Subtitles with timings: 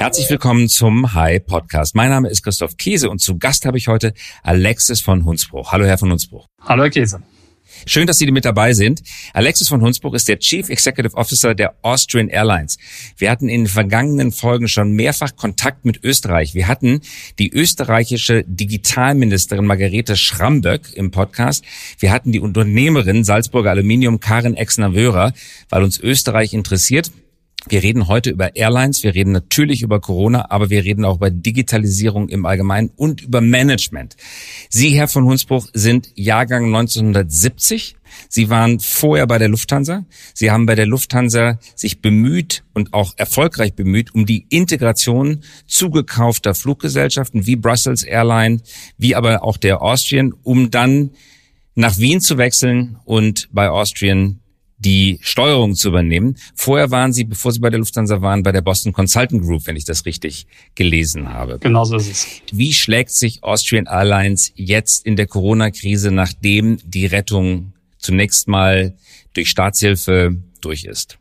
[0.00, 1.94] Herzlich willkommen zum Hi Podcast.
[1.94, 5.72] Mein Name ist Christoph Käse und zu Gast habe ich heute Alexis von Hunsbruch.
[5.72, 6.46] Hallo, Herr von Hunsbruch.
[6.62, 7.22] Hallo, Herr Käse.
[7.84, 9.02] Schön, dass Sie mit dabei sind.
[9.34, 12.78] Alexis von Hunsbruch ist der Chief Executive Officer der Austrian Airlines.
[13.18, 16.54] Wir hatten in den vergangenen Folgen schon mehrfach Kontakt mit Österreich.
[16.54, 17.02] Wir hatten
[17.38, 21.62] die österreichische Digitalministerin Margarete Schramböck im Podcast.
[21.98, 25.34] Wir hatten die Unternehmerin Salzburger Aluminium Karin Exner-Wörer,
[25.68, 27.12] weil uns Österreich interessiert.
[27.68, 31.30] Wir reden heute über Airlines, wir reden natürlich über Corona, aber wir reden auch über
[31.30, 34.16] Digitalisierung im Allgemeinen und über Management.
[34.70, 37.96] Sie, Herr von Hunsbruch, sind Jahrgang 1970.
[38.28, 40.06] Sie waren vorher bei der Lufthansa.
[40.32, 46.54] Sie haben bei der Lufthansa sich bemüht und auch erfolgreich bemüht um die Integration zugekaufter
[46.54, 48.62] Fluggesellschaften wie Brussels Airline,
[48.96, 51.10] wie aber auch der Austrian, um dann
[51.74, 54.39] nach Wien zu wechseln und bei Austrian
[54.80, 56.36] die Steuerung zu übernehmen.
[56.54, 59.76] Vorher waren Sie, bevor Sie bei der Lufthansa waren, bei der Boston Consultant Group, wenn
[59.76, 61.58] ich das richtig gelesen habe.
[61.60, 62.26] Genau so ist es.
[62.50, 68.94] Wie schlägt sich Austrian Airlines jetzt in der Corona-Krise, nachdem die Rettung zunächst mal
[69.34, 71.18] durch Staatshilfe durch ist?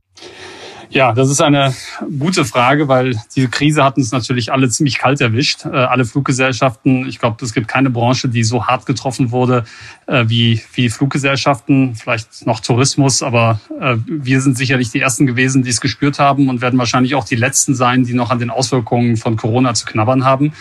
[0.92, 1.72] Ja, das ist eine
[2.18, 5.66] gute Frage, weil diese Krise hat uns natürlich alle ziemlich kalt erwischt.
[5.66, 7.08] Äh, alle Fluggesellschaften.
[7.08, 9.66] Ich glaube, es gibt keine Branche, die so hart getroffen wurde
[10.08, 11.94] äh, wie, wie Fluggesellschaften.
[11.94, 16.50] Vielleicht noch Tourismus, aber äh, wir sind sicherlich die Ersten gewesen, die es gespürt haben
[16.50, 19.86] und werden wahrscheinlich auch die Letzten sein, die noch an den Auswirkungen von Corona zu
[19.86, 20.54] knabbern haben.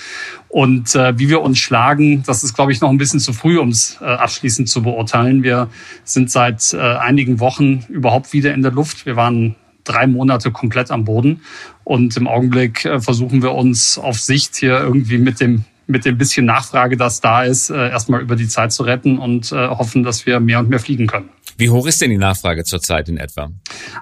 [0.51, 3.69] Und wie wir uns schlagen, das ist, glaube ich, noch ein bisschen zu früh, um
[3.69, 5.42] es abschließend zu beurteilen.
[5.42, 5.69] Wir
[6.05, 9.05] sind seit einigen Wochen überhaupt wieder in der Luft.
[9.05, 9.57] Wir waren
[9.89, 11.42] drei Monate komplett am Boden.
[11.84, 16.19] Und im Augenblick äh, versuchen wir uns auf Sicht hier irgendwie mit dem mit dem
[16.19, 20.03] bisschen Nachfrage, das da ist, äh, erstmal über die Zeit zu retten und äh, hoffen,
[20.03, 21.30] dass wir mehr und mehr fliegen können.
[21.56, 23.50] Wie hoch ist denn die Nachfrage zurzeit in etwa?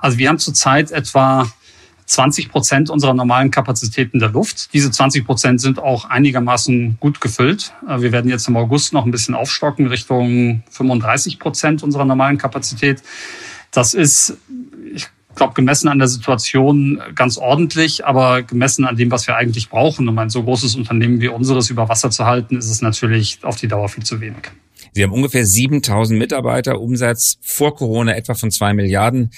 [0.01, 1.47] Also wir haben zurzeit etwa
[2.07, 4.73] 20 Prozent unserer normalen Kapazitäten der Luft.
[4.73, 7.73] Diese 20 Prozent sind auch einigermaßen gut gefüllt.
[7.87, 13.03] Wir werden jetzt im August noch ein bisschen aufstocken Richtung 35 Prozent unserer normalen Kapazität.
[13.73, 14.37] Das ist
[15.37, 20.09] glaube, gemessen an der Situation ganz ordentlich, aber gemessen an dem, was wir eigentlich brauchen,
[20.09, 23.57] um ein so großes Unternehmen wie unseres über Wasser zu halten, ist es natürlich auf
[23.57, 24.51] die Dauer viel zu wenig.
[24.93, 29.31] Sie haben ungefähr 7000 Mitarbeiter, Umsatz vor Corona etwa von zwei Milliarden.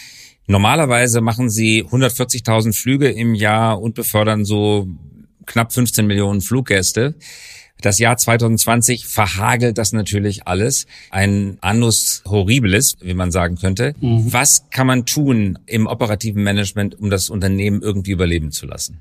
[0.46, 4.88] Normalerweise machen Sie 140.000 Flüge im Jahr und befördern so
[5.46, 7.16] knapp 15 Millionen Fluggäste.
[7.80, 10.86] Das Jahr 2020 verhagelt das natürlich alles.
[11.10, 13.94] Ein Annus horribilis, wie man sagen könnte.
[14.00, 14.32] Mhm.
[14.32, 19.00] Was kann man tun im operativen Management, um das Unternehmen irgendwie überleben zu lassen?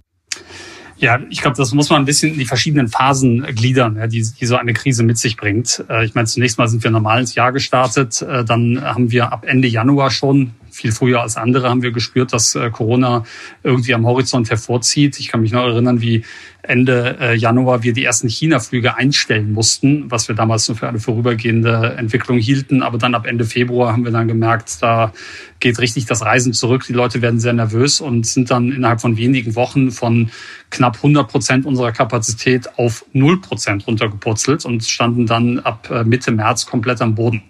[0.99, 4.25] Ja, ich glaube, das muss man ein bisschen in die verschiedenen Phasen gliedern, ja, die,
[4.39, 5.83] die so eine Krise mit sich bringt.
[5.89, 8.21] Äh, ich meine, zunächst mal sind wir normal ins Jahr gestartet.
[8.23, 12.33] Äh, dann haben wir ab Ende Januar schon viel früher als andere haben wir gespürt,
[12.33, 13.23] dass äh, Corona
[13.63, 15.19] irgendwie am Horizont hervorzieht.
[15.19, 16.23] Ich kann mich noch erinnern, wie
[16.61, 20.99] Ende äh, Januar wir die ersten China-Flüge einstellen mussten, was wir damals nur für eine
[20.99, 22.83] vorübergehende Entwicklung hielten.
[22.83, 25.13] Aber dann ab Ende Februar haben wir dann gemerkt, da
[25.59, 26.83] geht richtig das Reisen zurück.
[26.87, 30.29] Die Leute werden sehr nervös und sind dann innerhalb von wenigen Wochen von
[30.69, 36.31] knapp 100 Prozent unserer Kapazität auf 0 Prozent runtergepurzelt und standen dann ab äh, Mitte
[36.31, 37.41] März komplett am Boden.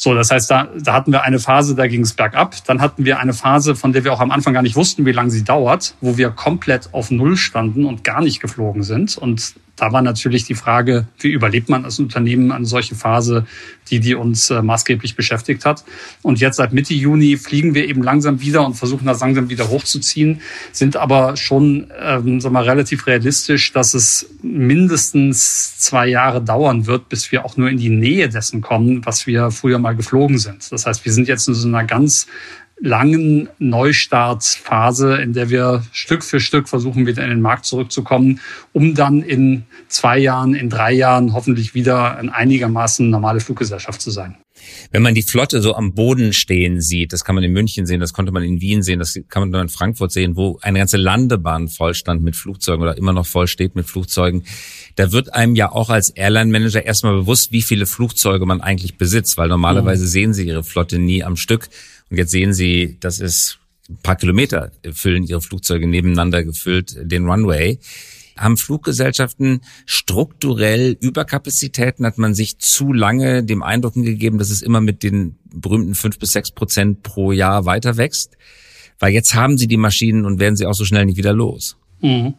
[0.00, 2.54] So, das heißt, da, da hatten wir eine Phase, da ging es bergab.
[2.66, 5.12] Dann hatten wir eine Phase, von der wir auch am Anfang gar nicht wussten, wie
[5.12, 9.18] lange sie dauert, wo wir komplett auf Null standen und gar nicht geflogen sind.
[9.18, 13.46] Und da war natürlich die Frage, wie überlebt man als Unternehmen eine solche Phase,
[13.90, 15.84] die, die uns äh, maßgeblich beschäftigt hat.
[16.22, 19.68] Und jetzt seit Mitte Juni fliegen wir eben langsam wieder und versuchen das langsam wieder
[19.68, 20.40] hochzuziehen,
[20.72, 27.08] sind aber schon ähm, sagen wir, relativ realistisch, dass es mindestens zwei Jahre dauern wird,
[27.08, 30.70] bis wir auch nur in die Nähe dessen kommen, was wir früher mal geflogen sind.
[30.72, 32.26] Das heißt, wir sind jetzt in so einer ganz
[32.80, 38.40] langen Neustartphase, in der wir Stück für Stück versuchen, wieder in den Markt zurückzukommen,
[38.72, 44.10] um dann in zwei Jahren, in drei Jahren hoffentlich wieder eine einigermaßen normale Fluggesellschaft zu
[44.10, 44.36] sein.
[44.90, 48.00] Wenn man die Flotte so am Boden stehen sieht, das kann man in München sehen,
[48.00, 50.96] das konnte man in Wien sehen, das kann man in Frankfurt sehen, wo eine ganze
[50.96, 54.44] Landebahn vollstand mit Flugzeugen oder immer noch voll steht mit Flugzeugen,
[54.96, 59.38] da wird einem ja auch als Airline-Manager erstmal bewusst, wie viele Flugzeuge man eigentlich besitzt,
[59.38, 60.08] weil normalerweise mhm.
[60.08, 61.68] sehen Sie Ihre Flotte nie am Stück.
[62.10, 63.58] Und jetzt sehen Sie, das ist
[63.88, 67.78] ein paar Kilometer füllen Ihre Flugzeuge nebeneinander gefüllt den Runway
[68.38, 72.06] haben Fluggesellschaften strukturell Überkapazitäten?
[72.06, 76.18] Hat man sich zu lange dem Eindruck gegeben, dass es immer mit den berühmten fünf
[76.18, 78.36] bis sechs Prozent pro Jahr weiter wächst?
[78.98, 81.76] Weil jetzt haben sie die Maschinen und werden sie auch so schnell nicht wieder los.
[82.00, 82.34] Mhm.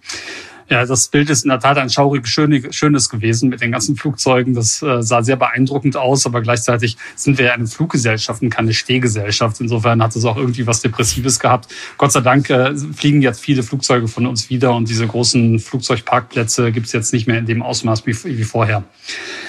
[0.69, 4.53] Ja, das Bild ist in der Tat ein schaurig schönes gewesen mit den ganzen Flugzeugen.
[4.53, 8.73] Das äh, sah sehr beeindruckend aus, aber gleichzeitig sind wir ja eine Fluggesellschaft und keine
[8.73, 9.59] Stehgesellschaft.
[9.61, 11.73] Insofern hat es auch irgendwie was Depressives gehabt.
[11.97, 16.71] Gott sei Dank äh, fliegen jetzt viele Flugzeuge von uns wieder und diese großen Flugzeugparkplätze
[16.71, 18.83] gibt es jetzt nicht mehr in dem Ausmaß wie, wie vorher.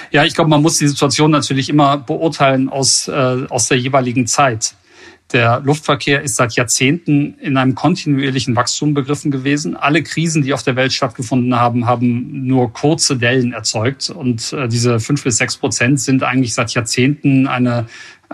[0.09, 3.11] Ja, ich glaube, man muss die Situation natürlich immer beurteilen aus, äh,
[3.47, 4.73] aus der jeweiligen Zeit.
[5.33, 9.75] Der Luftverkehr ist seit Jahrzehnten in einem kontinuierlichen Wachstum begriffen gewesen.
[9.75, 14.09] Alle Krisen, die auf der Welt stattgefunden haben, haben nur kurze Dellen erzeugt.
[14.09, 17.87] Und äh, diese fünf bis sechs Prozent sind eigentlich seit Jahrzehnten eine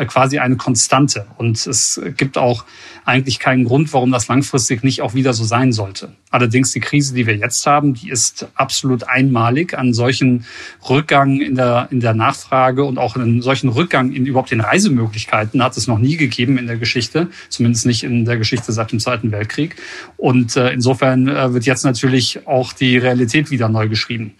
[0.05, 1.25] quasi eine Konstante.
[1.37, 2.65] Und es gibt auch
[3.05, 6.11] eigentlich keinen Grund, warum das langfristig nicht auch wieder so sein sollte.
[6.29, 9.77] Allerdings die Krise, die wir jetzt haben, die ist absolut einmalig.
[9.77, 10.45] An solchen
[10.87, 15.63] Rückgang in der, in der Nachfrage und auch einen solchen Rückgang in überhaupt den Reisemöglichkeiten
[15.63, 18.99] hat es noch nie gegeben in der Geschichte, zumindest nicht in der Geschichte seit dem
[18.99, 19.77] Zweiten Weltkrieg.
[20.17, 24.33] Und äh, insofern äh, wird jetzt natürlich auch die Realität wieder neu geschrieben.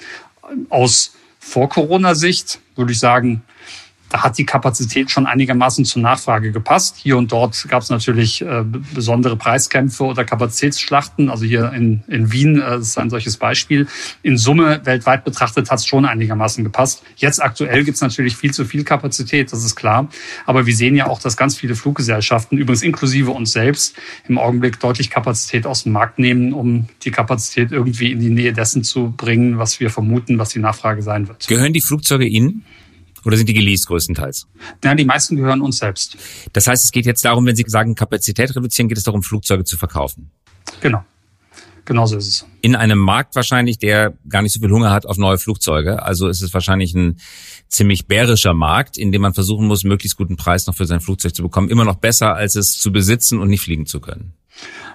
[0.70, 3.44] Aus Vor-Corona-Sicht würde ich sagen,
[4.10, 6.96] da hat die Kapazität schon einigermaßen zur Nachfrage gepasst.
[6.98, 8.64] Hier und dort gab es natürlich äh,
[8.94, 11.30] besondere Preiskämpfe oder Kapazitätsschlachten.
[11.30, 13.88] Also hier in, in Wien äh, ist ein solches Beispiel.
[14.24, 17.04] In Summe weltweit betrachtet hat es schon einigermaßen gepasst.
[17.18, 20.08] Jetzt aktuell gibt es natürlich viel zu viel Kapazität, das ist klar.
[20.46, 23.96] Aber wir sehen ja auch, dass ganz viele Fluggesellschaften, übrigens inklusive uns selbst,
[24.28, 28.54] im Augenblick deutlich Kapazität aus dem Markt nehmen, um die Kapazität irgendwie in die Nähe
[28.54, 31.48] dessen zu bringen, was wir vermuten, was die Nachfrage sein wird.
[31.48, 32.64] Gehören die Flugzeuge Ihnen?
[33.28, 34.48] Oder sind die geleast größtenteils?
[34.86, 36.16] Ja, die meisten gehören uns selbst.
[36.54, 39.66] Das heißt, es geht jetzt darum, wenn Sie sagen Kapazität reduzieren, geht es darum, Flugzeuge
[39.66, 40.32] zu verkaufen.
[40.80, 41.04] Genau.
[41.84, 42.46] Genauso ist es.
[42.62, 46.04] In einem Markt wahrscheinlich, der gar nicht so viel Hunger hat auf neue Flugzeuge.
[46.04, 47.20] Also ist es wahrscheinlich ein
[47.68, 51.36] ziemlich bärischer Markt, in dem man versuchen muss, möglichst guten Preis noch für sein Flugzeug
[51.36, 51.70] zu bekommen.
[51.70, 54.34] Immer noch besser, als es zu besitzen und nicht fliegen zu können.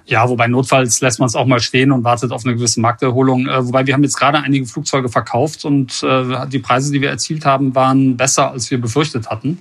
[0.06, 3.46] Ja, wobei notfalls lässt man es auch mal stehen und wartet auf eine gewisse Markterholung.
[3.46, 7.10] Äh, wobei wir haben jetzt gerade einige Flugzeuge verkauft und äh, die Preise, die wir
[7.10, 9.58] erzielt haben, waren besser, als wir befürchtet hatten.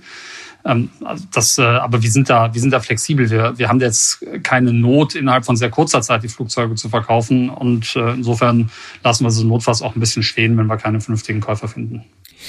[0.66, 3.30] Ähm, also das, äh, aber wir sind da, wir sind da flexibel.
[3.30, 7.50] Wir, wir haben jetzt keine Not, innerhalb von sehr kurzer Zeit die Flugzeuge zu verkaufen.
[7.50, 8.70] Und äh, insofern
[9.04, 12.06] lassen wir sie notfalls auch ein bisschen stehen, wenn wir keine vernünftigen Käufer finden.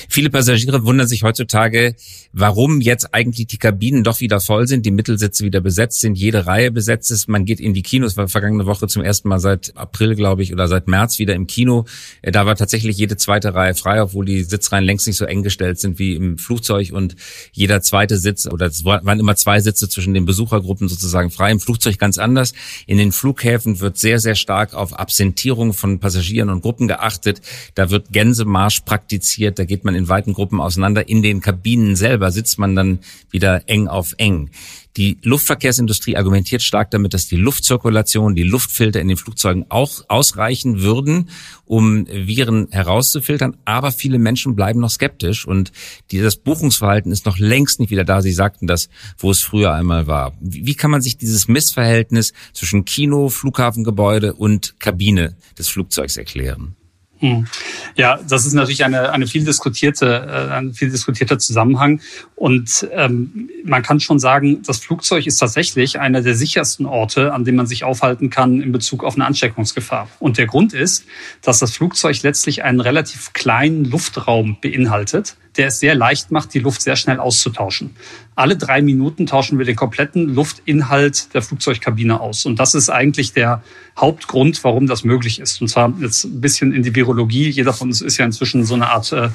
[0.09, 1.95] Viele Passagiere wundern sich heutzutage,
[2.33, 6.47] warum jetzt eigentlich die Kabinen doch wieder voll sind, die Mittelsitze wieder besetzt sind, jede
[6.47, 7.29] Reihe besetzt ist.
[7.29, 10.53] Man geht in die Kinos, war vergangene Woche zum ersten Mal seit April, glaube ich,
[10.53, 11.85] oder seit März wieder im Kino.
[12.23, 15.43] Äh, da war tatsächlich jede zweite Reihe frei, obwohl die Sitzreihen längst nicht so eng
[15.43, 17.17] gestellt sind wie im Flugzeug und
[17.53, 21.51] jeder zweite Sitz oder es waren immer zwei Sitze zwischen den Besuchergruppen sozusagen frei.
[21.51, 22.53] Im Flugzeug ganz anders.
[22.87, 27.41] In den Flughäfen wird sehr, sehr stark auf Absentierung von Passagieren und Gruppen geachtet.
[27.75, 29.59] Da wird Gänsemarsch praktiziert.
[29.59, 31.09] Da geht geht man in weiten Gruppen auseinander.
[31.09, 33.01] In den Kabinen selber sitzt man dann
[33.33, 34.51] wieder eng auf eng.
[34.97, 40.83] Die Luftverkehrsindustrie argumentiert stark damit, dass die Luftzirkulation, die Luftfilter in den Flugzeugen auch ausreichen
[40.83, 41.31] würden,
[41.65, 43.57] um Viren herauszufiltern.
[43.65, 45.73] Aber viele Menschen bleiben noch skeptisch und
[46.13, 48.23] dieses Buchungsverhalten ist noch längst nicht wieder da.
[48.23, 48.89] Sie sagten das,
[49.19, 50.33] wo es früher einmal war.
[50.41, 56.77] Wie kann man sich dieses Missverhältnis zwischen Kino, Flughafengebäude und Kabine des Flugzeugs erklären?
[57.23, 57.47] Hm.
[57.95, 62.01] Ja, das ist natürlich eine, eine viel diskutierte, äh, ein viel diskutierter Zusammenhang.
[62.35, 67.45] Und ähm, man kann schon sagen, das Flugzeug ist tatsächlich einer der sichersten Orte, an
[67.45, 70.09] dem man sich aufhalten kann in Bezug auf eine Ansteckungsgefahr.
[70.19, 71.05] Und der Grund ist,
[71.43, 76.59] dass das Flugzeug letztlich einen relativ kleinen Luftraum beinhaltet, der es sehr leicht macht, die
[76.59, 77.95] Luft sehr schnell auszutauschen.
[78.35, 82.47] Alle drei Minuten tauschen wir den kompletten Luftinhalt der Flugzeugkabine aus.
[82.47, 83.63] Und das ist eigentlich der
[83.99, 85.61] Hauptgrund, warum das möglich ist.
[85.61, 87.51] Und zwar jetzt ein bisschen in die Virologie.
[87.51, 89.29] Jeder von uns ist ja inzwischen so eine Art äh,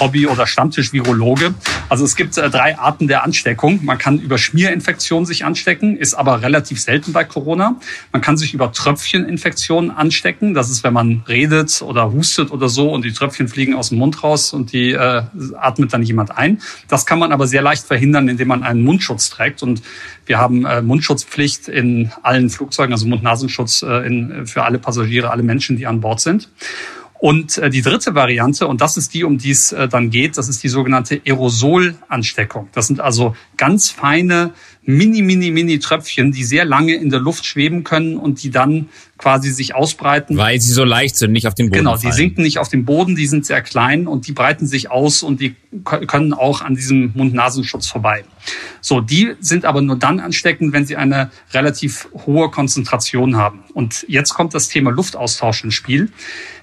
[0.00, 1.54] Hobby- oder Stammtisch-Virologe.
[1.88, 3.84] Also es gibt äh, drei Arten der Ansteckung.
[3.84, 7.76] Man kann über Schmierinfektionen sich anstecken, ist aber relativ selten bei Corona.
[8.10, 10.54] Man kann sich über Tröpfcheninfektionen anstecken.
[10.54, 13.98] Das ist, wenn man redet oder hustet oder so und die Tröpfchen fliegen aus dem
[13.98, 15.22] Mund raus und die äh,
[15.56, 16.60] atmet dann jemand ein.
[16.88, 19.62] Das kann man aber sehr leicht verhindern, indem man einen Mundschutz trägt.
[19.62, 19.82] Und
[20.24, 25.42] wir haben äh, Mundschutzpflicht in allen Flugzeugen, also Mund-Nasenschutz äh, in, für alle Passagiere, alle
[25.42, 26.48] Menschen, die an Bord sind.
[27.20, 30.38] Und äh, die dritte Variante, und das ist die, um die es äh, dann geht,
[30.38, 32.70] das ist die sogenannte Aerosolansteckung.
[32.72, 34.54] Das sind also ganz feine
[34.84, 38.88] mini, mini, mini Tröpfchen, die sehr lange in der Luft schweben können und die dann
[39.20, 40.38] quasi sich ausbreiten.
[40.38, 41.80] Weil sie so leicht sind, nicht auf dem Boden.
[41.80, 42.14] Genau, die fallen.
[42.14, 45.40] sinken nicht auf dem Boden, die sind sehr klein und die breiten sich aus und
[45.40, 48.24] die können auch an diesem Mund-Nasenschutz vorbei.
[48.80, 53.62] So, die sind aber nur dann ansteckend, wenn sie eine relativ hohe Konzentration haben.
[53.74, 56.10] Und jetzt kommt das Thema Luftaustausch ins Spiel.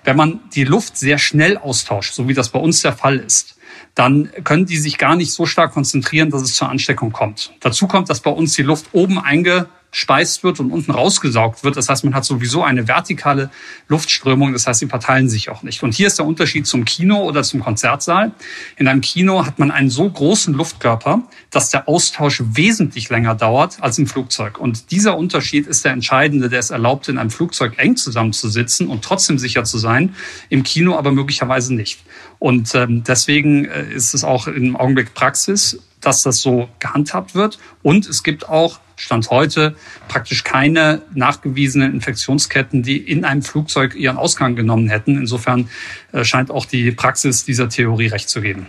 [0.03, 3.57] Wenn man die Luft sehr schnell austauscht, so wie das bei uns der Fall ist,
[3.93, 7.53] dann können die sich gar nicht so stark konzentrieren, dass es zur Ansteckung kommt.
[7.59, 9.67] Dazu kommt, dass bei uns die Luft oben einge
[9.97, 11.75] eingespeist wird und unten rausgesaugt wird.
[11.75, 13.49] Das heißt, man hat sowieso eine vertikale
[13.87, 14.53] Luftströmung.
[14.53, 15.83] Das heißt, sie verteilen sich auch nicht.
[15.83, 18.31] Und hier ist der Unterschied zum Kino oder zum Konzertsaal.
[18.77, 23.81] In einem Kino hat man einen so großen Luftkörper, dass der Austausch wesentlich länger dauert
[23.81, 24.59] als im Flugzeug.
[24.59, 29.03] Und dieser Unterschied ist der entscheidende, der es erlaubt, in einem Flugzeug eng zusammenzusitzen und
[29.03, 30.15] trotzdem sicher zu sein,
[30.49, 32.03] im Kino aber möglicherweise nicht.
[32.39, 37.57] Und ähm, deswegen äh, ist es auch im Augenblick Praxis, dass das so gehandhabt wird.
[37.81, 39.75] Und es gibt auch Stand heute
[40.07, 45.17] praktisch keine nachgewiesenen Infektionsketten, die in einem Flugzeug ihren Ausgang genommen hätten.
[45.17, 45.69] Insofern
[46.11, 48.65] äh, scheint auch die Praxis dieser Theorie recht zu geben.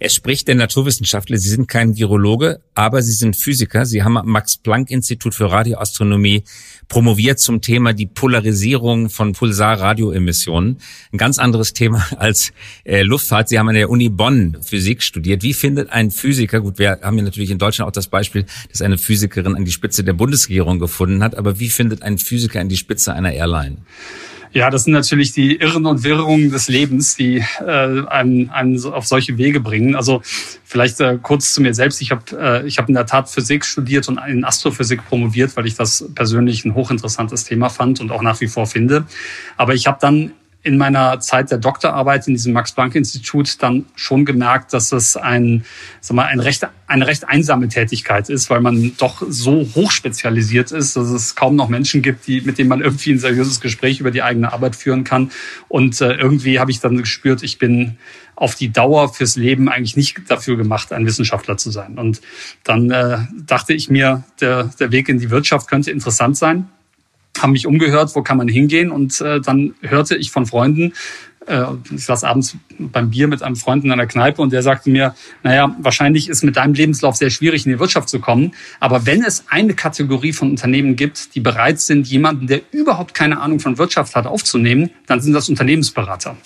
[0.00, 3.84] Es spricht der Naturwissenschaftler, Sie sind kein Virologe, aber Sie sind Physiker.
[3.84, 6.44] Sie haben am Max-Planck-Institut für Radioastronomie
[6.88, 10.78] promoviert zum Thema die Polarisierung von Pulsar-Radioemissionen.
[11.12, 12.52] Ein ganz anderes Thema als
[12.84, 13.48] äh, Luftfahrt.
[13.48, 15.42] Sie haben an der Uni Bonn Physik studiert.
[15.42, 18.82] Wie findet ein Physiker, gut, wir haben ja natürlich in Deutschland auch das Beispiel, dass
[18.82, 22.68] eine Physikerin an die Spitze der Bundesregierung gefunden hat, aber wie findet ein Physiker an
[22.68, 23.78] die Spitze einer Airline?
[24.52, 29.06] Ja, das sind natürlich die Irren und Wirrungen des Lebens, die äh, einen, einen auf
[29.06, 29.94] solche Wege bringen.
[29.94, 30.22] Also
[30.64, 32.00] vielleicht äh, kurz zu mir selbst.
[32.00, 35.74] Ich habe äh, hab in der Tat Physik studiert und in Astrophysik promoviert, weil ich
[35.74, 39.04] das persönlich ein hochinteressantes Thema fand und auch nach wie vor finde.
[39.56, 44.72] Aber ich habe dann in meiner Zeit der Doktorarbeit in diesem Max-Planck-Institut dann schon gemerkt,
[44.72, 45.64] dass es ein,
[46.00, 50.96] sag mal, ein recht, eine recht einsame Tätigkeit ist, weil man doch so hochspezialisiert ist,
[50.96, 54.10] dass es kaum noch Menschen gibt, die, mit denen man irgendwie ein seriöses Gespräch über
[54.10, 55.30] die eigene Arbeit führen kann.
[55.68, 57.96] Und äh, irgendwie habe ich dann gespürt, ich bin
[58.34, 61.98] auf die Dauer fürs Leben eigentlich nicht dafür gemacht, ein Wissenschaftler zu sein.
[61.98, 62.20] Und
[62.64, 66.68] dann äh, dachte ich mir, der, der Weg in die Wirtschaft könnte interessant sein
[67.40, 70.92] haben mich umgehört, wo kann man hingehen und äh, dann hörte ich von Freunden,
[71.46, 71.64] äh,
[71.94, 75.14] ich saß abends beim Bier mit einem Freund in einer Kneipe und der sagte mir,
[75.42, 79.22] naja, wahrscheinlich ist mit deinem Lebenslauf sehr schwierig in die Wirtschaft zu kommen, aber wenn
[79.22, 83.78] es eine Kategorie von Unternehmen gibt, die bereit sind, jemanden, der überhaupt keine Ahnung von
[83.78, 86.36] Wirtschaft hat, aufzunehmen, dann sind das Unternehmensberater.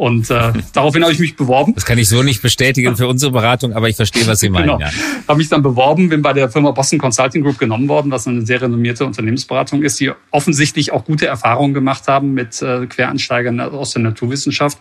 [0.00, 1.74] Und äh, daraufhin habe ich mich beworben.
[1.74, 4.78] Das kann ich so nicht bestätigen für unsere Beratung, aber ich verstehe, was Sie meinen.
[4.78, 4.80] Genau.
[4.80, 4.90] Ja.
[5.28, 8.46] Habe mich dann beworben, bin bei der Firma Boston Consulting Group genommen worden, was eine
[8.46, 13.90] sehr renommierte Unternehmensberatung ist, die offensichtlich auch gute Erfahrungen gemacht haben mit äh, Quereinsteigern aus
[13.90, 14.78] der Naturwissenschaft.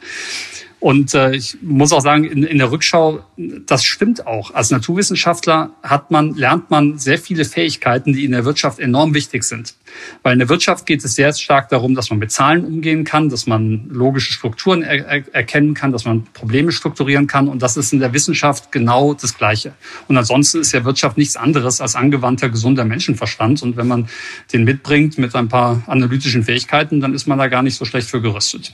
[0.79, 3.19] Und äh, ich muss auch sagen, in, in der Rückschau,
[3.65, 4.53] das stimmt auch.
[4.53, 9.43] Als Naturwissenschaftler hat man, lernt man sehr viele Fähigkeiten, die in der Wirtschaft enorm wichtig
[9.43, 9.75] sind.
[10.23, 13.27] Weil in der Wirtschaft geht es sehr stark darum, dass man mit Zahlen umgehen kann,
[13.27, 17.49] dass man logische Strukturen er, er, erkennen kann, dass man Probleme strukturieren kann.
[17.49, 19.73] Und das ist in der Wissenschaft genau das Gleiche.
[20.07, 23.61] Und ansonsten ist ja Wirtschaft nichts anderes als angewandter, gesunder Menschenverstand.
[23.63, 24.07] Und wenn man
[24.53, 28.09] den mitbringt mit ein paar analytischen Fähigkeiten, dann ist man da gar nicht so schlecht
[28.09, 28.73] für gerüstet.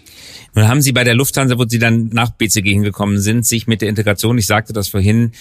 [0.53, 3.82] Nun haben Sie bei der Lufthansa, wo Sie dann nach BCG hingekommen sind, sich mit
[3.82, 5.32] der Integration, ich sagte das vorhin,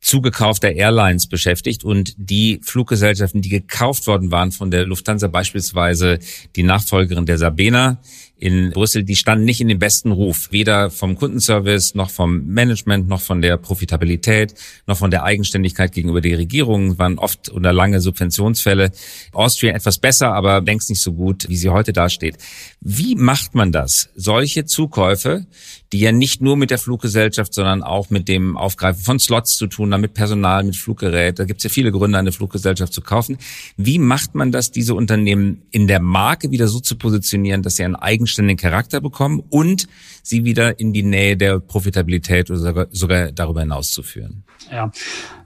[0.00, 6.18] zugekaufter Airlines beschäftigt und die Fluggesellschaften, die gekauft worden waren von der Lufthansa, beispielsweise
[6.56, 8.00] die Nachfolgerin der Sabena,
[8.40, 13.06] in Brüssel, die standen nicht in dem besten Ruf, weder vom Kundenservice noch vom Management
[13.06, 14.54] noch von der Profitabilität
[14.86, 18.92] noch von der Eigenständigkeit gegenüber der Regierung, waren oft unter lange Subventionsfälle.
[19.32, 22.38] Austrian etwas besser, aber längst nicht so gut, wie sie heute dasteht.
[22.80, 24.08] Wie macht man das?
[24.16, 25.46] Solche Zukäufe,
[25.92, 29.66] die ja nicht nur mit der Fluggesellschaft, sondern auch mit dem Aufgreifen von Slots zu
[29.66, 31.38] tun haben, mit Personal, mit Fluggerät.
[31.38, 33.36] Da gibt es ja viele Gründe, eine Fluggesellschaft zu kaufen.
[33.76, 37.84] Wie macht man das, diese Unternehmen in der Marke wieder so zu positionieren, dass sie
[37.84, 37.96] einen
[38.30, 39.88] eigenständigen Charakter bekommen und
[40.22, 44.44] sie wieder in die Nähe der Profitabilität oder sogar darüber hinaus zu führen?
[44.70, 44.92] Ja,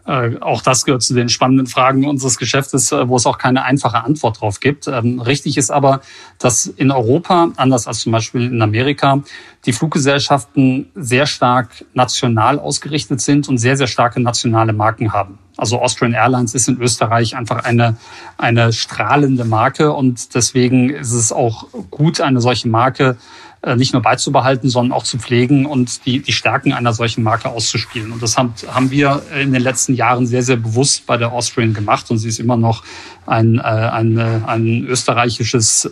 [0.07, 3.65] äh, auch das gehört zu den spannenden Fragen unseres Geschäftes, äh, wo es auch keine
[3.65, 4.87] einfache Antwort drauf gibt.
[4.87, 6.01] Ähm, richtig ist aber,
[6.39, 9.23] dass in Europa, anders als zum Beispiel in Amerika,
[9.65, 15.39] die Fluggesellschaften sehr stark national ausgerichtet sind und sehr, sehr starke nationale Marken haben.
[15.57, 17.97] Also Austrian Airlines ist in Österreich einfach eine,
[18.39, 23.17] eine strahlende Marke und deswegen ist es auch gut, eine solche Marke
[23.63, 27.49] äh, nicht nur beizubehalten, sondern auch zu pflegen und die, die Stärken einer solchen Marke
[27.51, 28.13] auszuspielen.
[28.13, 31.73] Und das haben, haben wir in den letzten Jahren sehr, sehr bewusst bei der Austrian
[31.73, 32.83] gemacht und sie ist immer noch
[33.25, 35.91] ein, äh, ein, äh, ein österreichisches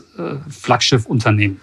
[0.51, 1.61] Flaggschiffunternehmen.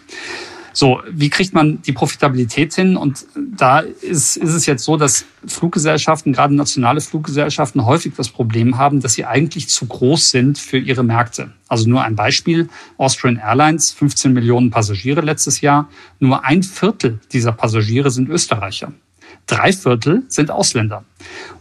[0.79, 2.95] So, wie kriegt man die Profitabilität hin?
[2.95, 8.77] Und da ist, ist es jetzt so, dass Fluggesellschaften, gerade nationale Fluggesellschaften, häufig das Problem
[8.77, 11.51] haben, dass sie eigentlich zu groß sind für ihre Märkte.
[11.67, 12.69] Also nur ein Beispiel.
[12.97, 15.89] Austrian Airlines, 15 Millionen Passagiere letztes Jahr.
[16.19, 18.93] Nur ein Viertel dieser Passagiere sind Österreicher
[19.49, 21.03] drei Viertel sind Ausländer.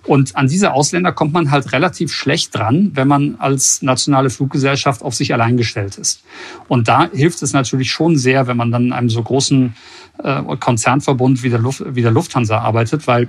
[0.05, 5.03] Und an diese Ausländer kommt man halt relativ schlecht dran, wenn man als nationale Fluggesellschaft
[5.03, 6.23] auf sich allein gestellt ist.
[6.69, 9.75] Und da hilft es natürlich schon sehr, wenn man dann in einem so großen
[10.23, 13.29] äh, Konzernverbund wie der, wie der Lufthansa arbeitet, weil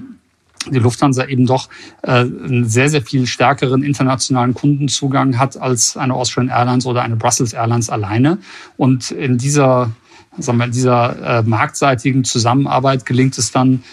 [0.69, 1.69] die Lufthansa eben doch
[2.01, 7.15] äh, einen sehr, sehr viel stärkeren internationalen Kundenzugang hat als eine Austrian Airlines oder eine
[7.15, 8.39] Brussels Airlines alleine.
[8.77, 9.91] Und in dieser,
[10.37, 13.83] sagen wir, in dieser äh, marktseitigen Zusammenarbeit gelingt es dann,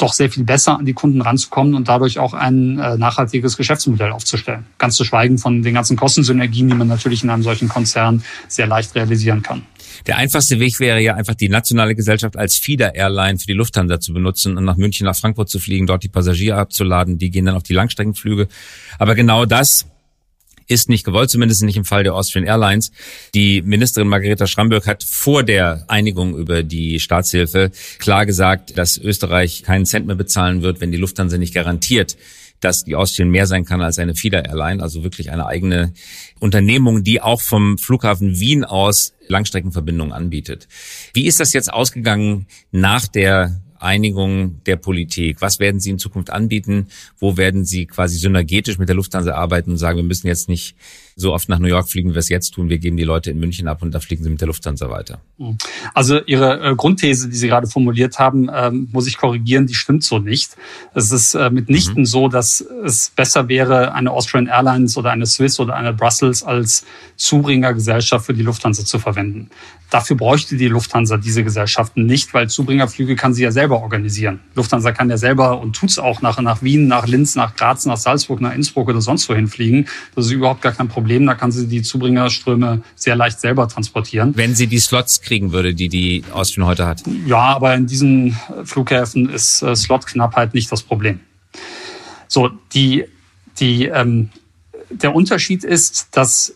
[0.00, 4.12] doch sehr viel besser an die Kunden ranzukommen und dadurch auch ein äh, nachhaltiges Geschäftsmodell
[4.12, 4.66] aufzustellen.
[4.78, 8.66] Ganz zu schweigen von den ganzen Kostensynergien, die man natürlich in einem solchen Konzern sehr
[8.66, 9.62] leicht realisieren kann.
[10.06, 14.12] Der einfachste Weg wäre ja einfach die nationale Gesellschaft als Feeder-Airline für die Lufthansa zu
[14.12, 17.18] benutzen und nach München, nach Frankfurt zu fliegen, dort die Passagiere abzuladen.
[17.18, 18.48] Die gehen dann auf die Langstreckenflüge.
[18.98, 19.89] Aber genau das
[20.70, 22.92] ist nicht gewollt, zumindest nicht im Fall der Austrian Airlines.
[23.34, 29.64] Die Ministerin Margareta Schramberg hat vor der Einigung über die Staatshilfe klar gesagt, dass Österreich
[29.64, 32.16] keinen Cent mehr bezahlen wird, wenn die Lufthansa nicht garantiert,
[32.60, 35.92] dass die Austrian mehr sein kann als eine Feeder-Airline, also wirklich eine eigene
[36.38, 40.68] Unternehmung, die auch vom Flughafen Wien aus Langstreckenverbindungen anbietet.
[41.14, 45.40] Wie ist das jetzt ausgegangen nach der Einigung der Politik?
[45.40, 46.88] Was werden Sie in Zukunft anbieten?
[47.18, 50.76] Wo werden Sie quasi synergetisch mit der Lufthansa arbeiten und sagen, wir müssen jetzt nicht
[51.20, 52.68] so oft nach New York fliegen, wie wir es jetzt tun.
[52.68, 55.20] Wir geben die Leute in München ab und da fliegen sie mit der Lufthansa weiter.
[55.94, 60.02] Also Ihre äh, Grundthese, die Sie gerade formuliert haben, ähm, muss ich korrigieren, die stimmt
[60.02, 60.56] so nicht.
[60.94, 62.06] Es ist äh, mitnichten mhm.
[62.06, 66.84] so, dass es besser wäre, eine Austrian Airlines oder eine Swiss oder eine Brussels als
[67.16, 69.50] Zubringergesellschaft für die Lufthansa zu verwenden.
[69.90, 74.40] Dafür bräuchte die Lufthansa diese Gesellschaften nicht, weil Zubringerflüge kann sie ja selber organisieren.
[74.54, 77.86] Lufthansa kann ja selber und tut es auch nach, nach Wien, nach Linz, nach Graz,
[77.86, 79.86] nach Salzburg, nach Innsbruck oder sonst wohin fliegen.
[80.14, 81.26] Das ist überhaupt gar kein Problem.
[81.26, 84.36] Da kann sie die Zubringerströme sehr leicht selber transportieren.
[84.36, 87.02] Wenn sie die Slots kriegen würde, die die Austrian heute hat.
[87.26, 91.20] Ja, aber in diesen Flughäfen ist äh, Slotknappheit nicht das Problem.
[92.28, 93.04] So, die,
[93.58, 94.30] die, ähm,
[94.90, 96.54] der Unterschied ist, dass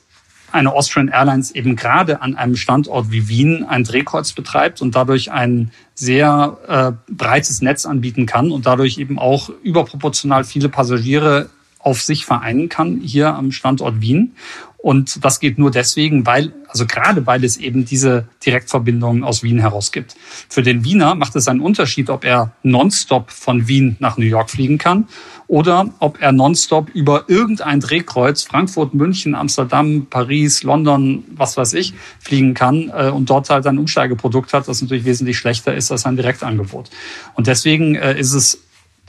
[0.55, 5.33] eine Austrian Airlines eben gerade an einem Standort wie Wien ein Drehkreuz betreibt und dadurch
[5.33, 12.01] ein sehr äh, breites Netz anbieten kann und dadurch eben auch überproportional viele Passagiere auf
[12.01, 14.37] sich vereinen kann hier am Standort Wien.
[14.85, 19.59] Und das geht nur deswegen, weil, also gerade weil es eben diese Direktverbindungen aus Wien
[19.59, 20.15] heraus gibt.
[20.51, 24.51] Für den Wiener macht es einen Unterschied, ob er nonstop von Wien nach New York
[24.51, 25.09] fliegen kann
[25.47, 31.95] oder ob er nonstop über irgendein Drehkreuz Frankfurt, München, Amsterdam, Paris, London, was weiß ich,
[32.19, 36.05] fliegen kann äh, und dort halt ein Umsteigeprodukt hat, das natürlich wesentlich schlechter ist als
[36.05, 36.91] ein Direktangebot.
[37.33, 38.61] Und deswegen äh, ist es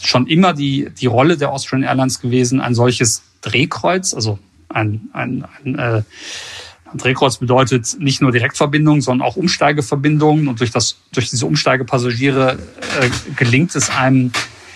[0.01, 5.45] schon immer die, die Rolle der Austrian Airlines gewesen, ein solches Drehkreuz, also ein, ein,
[5.63, 6.03] ein, äh,
[6.91, 10.47] ein Drehkreuz bedeutet nicht nur Direktverbindungen, sondern auch Umsteigeverbindungen.
[10.47, 12.57] Und durch, das, durch diese Umsteigepassagiere
[12.99, 14.31] äh, gelingt es einem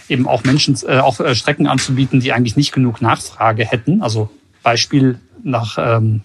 [0.07, 4.01] eben auch Menschen, äh, auch äh, Strecken anzubieten, die eigentlich nicht genug Nachfrage hätten.
[4.01, 4.29] Also
[4.63, 6.21] Beispiel nach ähm,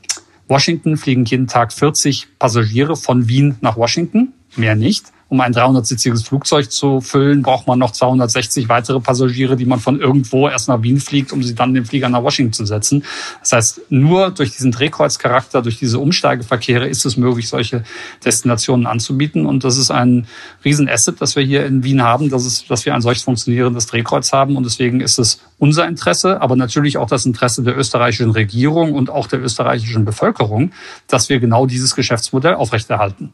[0.49, 6.25] Washington fliegen jeden Tag 40 Passagiere von Wien nach Washington, mehr nicht um ein 300-sitziges
[6.25, 10.81] Flugzeug zu füllen, braucht man noch 260 weitere Passagiere, die man von irgendwo erst nach
[10.83, 13.05] Wien fliegt, um sie dann den Flieger nach Washington zu setzen.
[13.41, 17.83] Das heißt, nur durch diesen Drehkreuzcharakter, durch diese Umsteigeverkehre ist es möglich, solche
[18.25, 19.45] Destinationen anzubieten.
[19.45, 20.29] Und das ist ein
[20.65, 24.33] Riesenasset, das wir hier in Wien haben, dass, es, dass wir ein solches funktionierendes Drehkreuz
[24.33, 24.57] haben.
[24.57, 29.09] Und deswegen ist es unser Interesse, aber natürlich auch das Interesse der österreichischen Regierung und
[29.09, 30.73] auch der österreichischen Bevölkerung,
[31.09, 33.33] dass wir genau dieses Geschäftsmodell aufrechterhalten.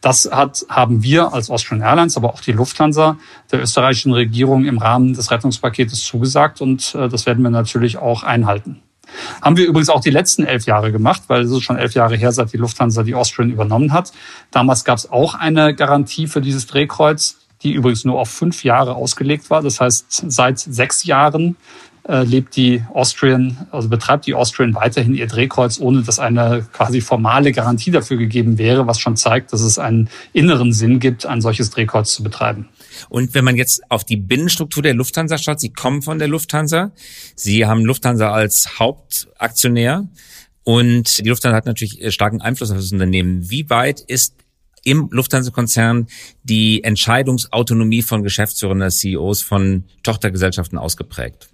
[0.00, 3.16] Das hat, haben wir als Austrian Airlines, aber auch die Lufthansa
[3.50, 8.22] der österreichischen Regierung im Rahmen des Rettungspaketes zugesagt und äh, das werden wir natürlich auch
[8.22, 8.80] einhalten.
[9.42, 12.14] Haben wir übrigens auch die letzten elf Jahre gemacht, weil es ist schon elf Jahre
[12.14, 14.12] her, seit die Lufthansa die Austrian übernommen hat.
[14.52, 18.94] Damals gab es auch eine Garantie für dieses Drehkreuz, die übrigens nur auf fünf Jahre
[18.94, 19.62] ausgelegt war.
[19.62, 21.56] Das heißt, seit sechs Jahren
[22.08, 27.00] äh, lebt die Austrian, also betreibt die Austrian weiterhin ihr Drehkreuz, ohne dass eine quasi
[27.00, 31.40] formale Garantie dafür gegeben wäre, was schon zeigt, dass es einen inneren Sinn gibt, ein
[31.40, 32.68] solches Drehkreuz zu betreiben.
[33.08, 36.90] Und wenn man jetzt auf die Binnenstruktur der Lufthansa schaut, Sie kommen von der Lufthansa,
[37.36, 40.08] Sie haben Lufthansa als Hauptaktionär
[40.64, 43.48] und die Lufthansa hat natürlich starken Einfluss auf das Unternehmen.
[43.48, 44.34] Wie weit ist
[44.84, 46.06] im Lufthansa-Konzern
[46.42, 51.48] die Entscheidungsautonomie von Geschäftsführern, der CEOs von Tochtergesellschaften ausgeprägt?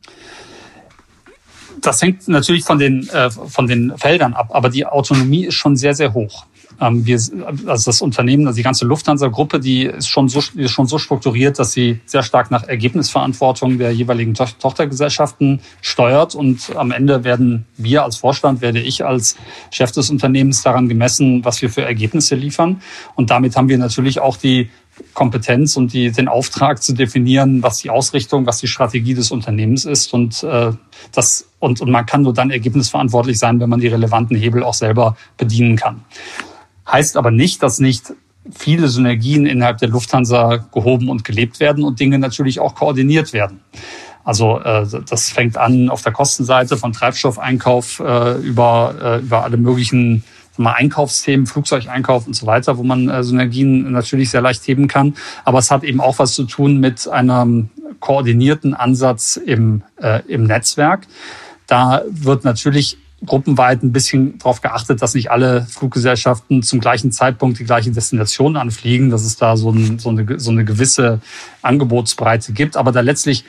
[1.80, 5.76] Das hängt natürlich von den, äh, von den Feldern ab, aber die Autonomie ist schon
[5.76, 6.46] sehr, sehr hoch.
[6.80, 10.86] Ähm, wir, also das Unternehmen, also die ganze Lufthansa-Gruppe, die ist schon so, ist schon
[10.86, 16.34] so strukturiert, dass sie sehr stark nach Ergebnisverantwortung der jeweiligen to Tochtergesellschaften steuert.
[16.34, 19.36] Und am Ende werden wir als Vorstand, werde ich als
[19.70, 22.80] Chef des Unternehmens daran gemessen, was wir für Ergebnisse liefern.
[23.14, 24.70] Und damit haben wir natürlich auch die
[25.14, 29.84] Kompetenz und die, den Auftrag zu definieren, was die Ausrichtung, was die Strategie des Unternehmens
[29.84, 30.12] ist.
[30.12, 30.72] Und, äh,
[31.12, 34.74] das, und, und man kann nur dann ergebnisverantwortlich sein, wenn man die relevanten Hebel auch
[34.74, 36.04] selber bedienen kann.
[36.90, 38.14] Heißt aber nicht, dass nicht
[38.50, 43.60] viele Synergien innerhalb der Lufthansa gehoben und gelebt werden und Dinge natürlich auch koordiniert werden.
[44.24, 49.56] Also äh, das fängt an auf der Kostenseite von Treibstoffeinkauf äh, über, äh, über alle
[49.56, 50.22] möglichen
[50.58, 55.14] mal Einkaufsthemen, Flugzeugeinkauf und so weiter, wo man Synergien natürlich sehr leicht heben kann.
[55.44, 57.70] Aber es hat eben auch was zu tun mit einem
[58.00, 59.84] koordinierten Ansatz im,
[60.26, 61.06] im Netzwerk.
[61.68, 67.58] Da wird natürlich gruppenweit ein bisschen darauf geachtet, dass nicht alle Fluggesellschaften zum gleichen Zeitpunkt
[67.58, 71.20] die gleiche Destination anfliegen, dass es da so, ein, so, eine, so eine gewisse
[71.62, 72.76] Angebotsbreite gibt.
[72.76, 73.44] Aber da letztlich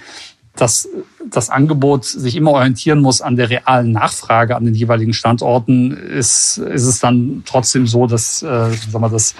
[0.55, 0.89] dass
[1.29, 6.57] das Angebot sich immer orientieren muss an der realen Nachfrage an den jeweiligen Standorten, ist,
[6.57, 9.35] ist es dann trotzdem so, dass, äh, sagen wir, dass,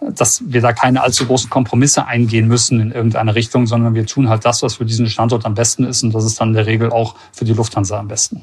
[0.00, 4.28] dass wir da keine allzu großen Kompromisse eingehen müssen in irgendeine Richtung, sondern wir tun
[4.28, 6.02] halt das, was für diesen Standort am besten ist.
[6.02, 8.42] Und das ist dann in der Regel auch für die Lufthansa am besten.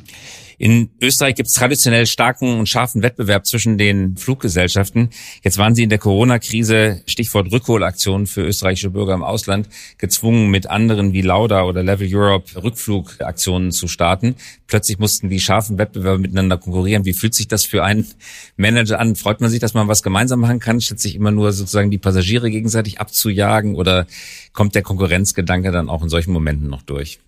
[0.59, 5.11] In Österreich gibt es traditionell starken und scharfen Wettbewerb zwischen den Fluggesellschaften.
[5.43, 10.67] Jetzt waren Sie in der Corona-Krise, Stichwort Rückholaktion für österreichische Bürger im Ausland, gezwungen, mit
[10.67, 14.35] anderen wie Lauda oder Level Europe Rückflugaktionen zu starten.
[14.65, 17.05] Plötzlich mussten die scharfen Wettbewerber miteinander konkurrieren.
[17.05, 18.07] Wie fühlt sich das für einen
[18.55, 19.15] Manager an?
[19.15, 21.99] Freut man sich, dass man was gemeinsam machen kann, statt sich immer nur sozusagen die
[21.99, 23.75] Passagiere gegenseitig abzujagen?
[23.75, 24.07] Oder
[24.53, 27.19] kommt der Konkurrenzgedanke dann auch in solchen Momenten noch durch?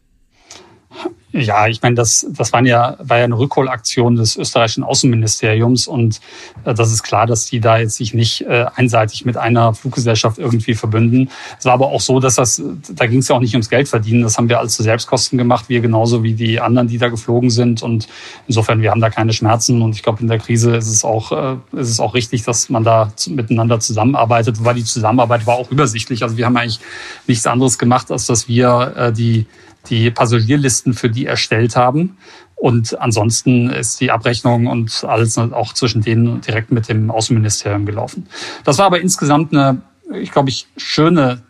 [1.32, 6.22] Ja, ich meine, das, das waren ja, war ja eine Rückholaktion des österreichischen Außenministeriums und
[6.65, 10.39] äh, das ist klar, dass die da jetzt sich nicht äh, einseitig mit einer Fluggesellschaft
[10.39, 11.30] irgendwie verbünden.
[11.60, 12.63] Es war aber auch so, dass das,
[12.96, 14.24] da ging es ja auch nicht ums Geld verdienen.
[14.24, 17.52] Das haben wir alles zu Selbstkosten gemacht, wir genauso wie die anderen, die da geflogen
[17.52, 17.84] sind.
[17.84, 18.08] Und
[18.48, 19.84] insofern, wir haben da keine Schmerzen.
[19.84, 22.70] Und ich glaube, in der Krise ist es auch, äh, ist es auch richtig, dass
[22.70, 24.60] man da miteinander zusammenarbeitet.
[24.60, 26.24] Wobei die Zusammenarbeit war auch übersichtlich.
[26.24, 26.80] Also wir haben eigentlich
[27.28, 29.46] nichts anderes gemacht, als dass wir äh, die
[29.89, 32.17] die Passagierlisten für die erstellt haben.
[32.56, 38.28] Und ansonsten ist die Abrechnung und alles auch zwischen denen direkt mit dem Außenministerium gelaufen.
[38.65, 39.82] Das war aber insgesamt eine,
[40.13, 41.41] ich glaube ich, schöne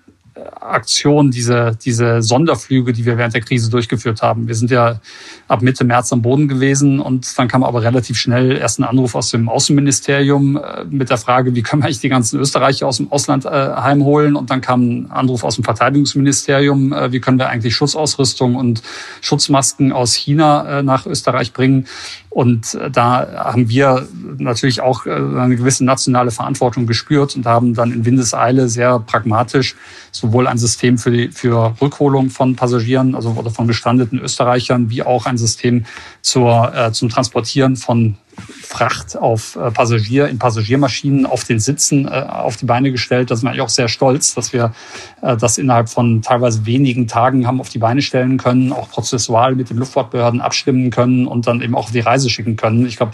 [0.60, 4.48] Aktion, diese, diese Sonderflüge, die wir während der Krise durchgeführt haben.
[4.48, 5.00] Wir sind ja
[5.48, 9.16] ab Mitte März am Boden gewesen und dann kam aber relativ schnell erst ein Anruf
[9.16, 12.98] aus dem Außenministerium äh, mit der Frage, wie können wir eigentlich die ganzen Österreicher aus
[12.98, 14.36] dem Ausland äh, heimholen?
[14.36, 18.82] Und dann kam ein Anruf aus dem Verteidigungsministerium, äh, wie können wir eigentlich Schutzausrüstung und
[19.22, 21.86] Schutzmasken aus China nach Österreich bringen?
[22.30, 28.06] Und da haben wir natürlich auch eine gewisse nationale Verantwortung gespürt und haben dann in
[28.06, 29.76] Windeseile sehr pragmatisch
[30.12, 35.02] sowohl ein System für, die, für Rückholung von Passagieren, also oder von gestrandeten Österreichern, wie
[35.02, 35.86] auch ein System
[36.22, 42.10] zur, äh, zum Transportieren von Fracht auf äh, Passagier in Passagiermaschinen auf den Sitzen äh,
[42.10, 43.32] auf die Beine gestellt.
[43.32, 44.74] Da sind wir eigentlich auch sehr stolz, dass wir
[45.22, 49.56] äh, das innerhalb von teilweise wenigen Tagen haben auf die Beine stellen können, auch prozessual
[49.56, 52.86] mit den Luftfahrtbehörden abstimmen können und dann eben auch die Reise schicken können.
[52.86, 53.14] Ich glaube,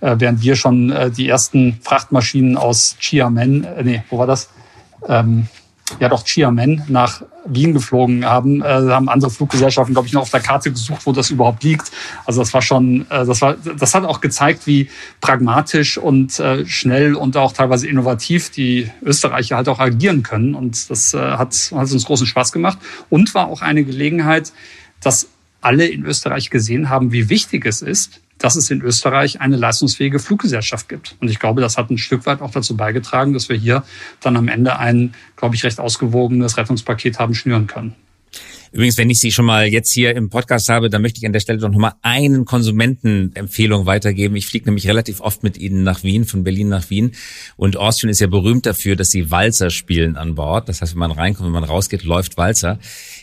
[0.00, 4.48] äh, während wir schon die ersten Frachtmaschinen aus Xiamen, nee, wo war das?
[5.06, 5.48] Ähm,
[6.00, 10.30] ja doch Xiamen nach Wien geflogen haben, äh, haben andere Fluggesellschaften, glaube ich, noch auf
[10.30, 11.90] der Karte gesucht, wo das überhaupt liegt.
[12.26, 16.66] Also das war schon, äh, das war, das hat auch gezeigt, wie pragmatisch und äh,
[16.66, 20.54] schnell und auch teilweise innovativ die Österreicher halt auch agieren können.
[20.54, 24.52] Und das äh, hat, hat uns großen Spaß gemacht und war auch eine Gelegenheit,
[25.00, 25.28] dass
[25.60, 30.18] alle in Österreich gesehen haben, wie wichtig es ist, dass es in Österreich eine leistungsfähige
[30.18, 31.16] Fluggesellschaft gibt.
[31.20, 33.82] Und ich glaube, das hat ein Stück weit auch dazu beigetragen, dass wir hier
[34.20, 37.94] dann am Ende ein, glaube ich, recht ausgewogenes Rettungspaket haben schnüren können.
[38.70, 41.32] Übrigens, wenn ich Sie schon mal jetzt hier im Podcast habe, dann möchte ich an
[41.32, 44.36] der Stelle doch nochmal einen Konsumentenempfehlung weitergeben.
[44.36, 47.12] Ich fliege nämlich relativ oft mit Ihnen nach Wien, von Berlin nach Wien.
[47.56, 50.68] Und Austrian ist ja berühmt dafür, dass sie Walzer spielen an Bord.
[50.68, 52.78] Das heißt, wenn man reinkommt, wenn man rausgeht, läuft Walzer.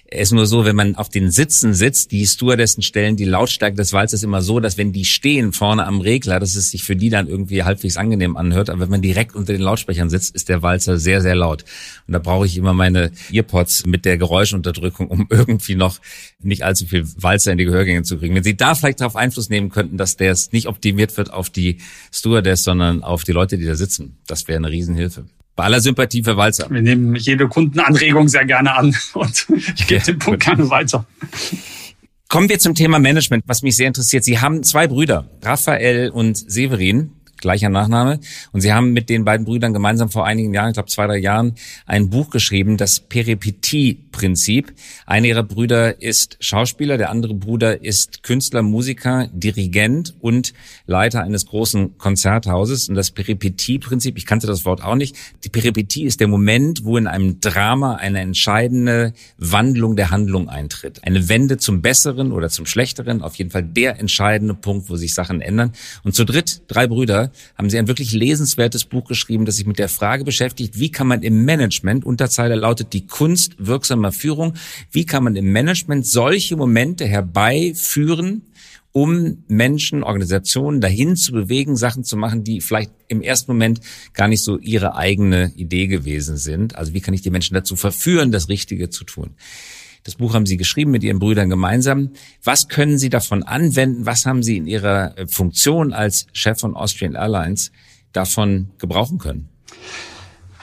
[0.07, 3.75] Es ist nur so, wenn man auf den Sitzen sitzt, die Stewardessen stellen die Lautstärke
[3.75, 6.95] des Walzers immer so, dass wenn die stehen vorne am Regler, dass es sich für
[6.95, 8.69] die dann irgendwie halbwegs angenehm anhört.
[8.69, 11.65] Aber wenn man direkt unter den Lautsprechern sitzt, ist der Walzer sehr, sehr laut.
[12.05, 15.99] Und da brauche ich immer meine Earpods mit der Geräuschunterdrückung, um irgendwie noch
[16.39, 18.35] nicht allzu viel Walzer in die Gehörgänge zu kriegen.
[18.35, 21.79] Wenn Sie da vielleicht darauf Einfluss nehmen könnten, dass der nicht optimiert wird auf die
[22.13, 25.25] Stewardess, sondern auf die Leute, die da sitzen, das wäre eine Riesenhilfe.
[25.55, 26.67] Bei aller Sympathie für Walzer.
[26.69, 31.05] Wir nehmen jede Kundenanregung sehr gerne an und ich gebe den Punkt gerne weiter.
[32.27, 34.23] Kommen wir zum Thema Management, was mich sehr interessiert.
[34.23, 37.11] Sie haben zwei Brüder, Raphael und Severin
[37.45, 38.19] gleicher Nachname.
[38.51, 41.17] Und sie haben mit den beiden Brüdern gemeinsam vor einigen Jahren, ich glaube zwei, drei
[41.17, 41.53] Jahren,
[41.85, 44.73] ein Buch geschrieben, das Peripetie-Prinzip.
[45.05, 50.53] Einer ihrer Brüder ist Schauspieler, der andere Bruder ist Künstler, Musiker, Dirigent und
[50.87, 52.89] Leiter eines großen Konzerthauses.
[52.89, 56.97] Und das Peripetie-Prinzip, ich kannte das Wort auch nicht, die Peripetie ist der Moment, wo
[56.97, 61.03] in einem Drama eine entscheidende Wandlung der Handlung eintritt.
[61.03, 65.13] Eine Wende zum Besseren oder zum Schlechteren, auf jeden Fall der entscheidende Punkt, wo sich
[65.13, 65.73] Sachen ändern.
[66.03, 69.79] Und zu dritt, drei Brüder, haben Sie ein wirklich lesenswertes Buch geschrieben, das sich mit
[69.79, 74.53] der Frage beschäftigt, wie kann man im Management, Unterzeile lautet die Kunst wirksamer Führung,
[74.91, 78.43] wie kann man im Management solche Momente herbeiführen,
[78.95, 83.81] um Menschen, Organisationen dahin zu bewegen, Sachen zu machen, die vielleicht im ersten Moment
[84.13, 86.77] gar nicht so ihre eigene Idee gewesen sind.
[86.77, 89.31] Also wie kann ich die Menschen dazu verführen, das Richtige zu tun?
[90.05, 92.11] Das Buch haben Sie geschrieben mit Ihren Brüdern gemeinsam.
[92.43, 94.05] Was können Sie davon anwenden?
[94.05, 97.71] Was haben Sie in Ihrer äh, Funktion als Chef von Austrian Airlines
[98.13, 99.49] davon gebrauchen können?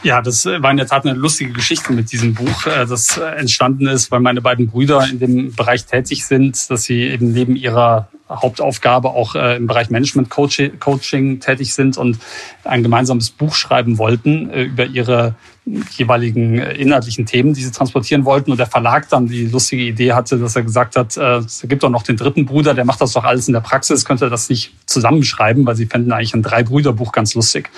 [0.04, 3.16] Ja, das äh, war in der Tat eine lustige Geschichte mit diesem Buch, äh, das
[3.18, 7.56] entstanden ist, weil meine beiden Brüder in dem Bereich tätig sind, dass sie eben neben
[7.56, 12.18] ihrer Hauptaufgabe auch im Bereich Management Coaching, tätig sind und
[12.64, 18.50] ein gemeinsames Buch schreiben wollten über ihre jeweiligen äh, inhaltlichen Themen, die sie transportieren wollten.
[18.50, 21.84] Und der Verlag dann die lustige Idee hatte, dass er gesagt hat, äh, es gibt
[21.84, 24.48] doch noch den dritten Bruder, der macht das doch alles in der Praxis, könnte das
[24.48, 27.70] nicht zusammenschreiben, weil sie fänden eigentlich ein Drei-Brüder-Buch ganz lustig.